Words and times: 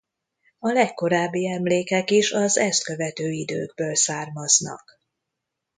A 0.59 0.71
legkorábbi 0.71 1.47
emlékek 1.47 2.11
is 2.11 2.31
az 2.31 2.57
ezt 2.57 2.83
követő 2.83 3.29
időkből 3.29 3.95
származnak. 3.95 4.99